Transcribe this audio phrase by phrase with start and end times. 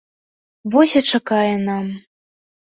[0.75, 1.85] Вось і чакае нам.